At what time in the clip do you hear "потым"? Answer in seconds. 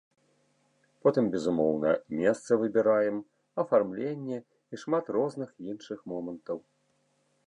1.07-1.25